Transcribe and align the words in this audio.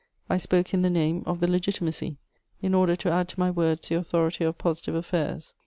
I 0.31 0.39
spoke 0.39 0.73
in 0.73 0.81
the 0.81 0.89
name 0.89 1.21
of 1.27 1.37
the 1.37 1.47
Legitimacy, 1.47 2.17
in 2.59 2.73
order 2.73 2.95
to 2.95 3.11
add 3.11 3.27
to 3.29 3.39
my 3.39 3.51
words 3.51 3.87
the 3.87 3.97
authority 3.99 4.43
of 4.43 4.57
positive 4.57 4.95
affairs. 4.95 5.53